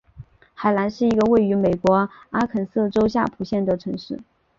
[0.55, 4.19] 海兰是一个位于美国阿肯色州夏普县的城市。